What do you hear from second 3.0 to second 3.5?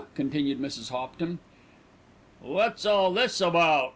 this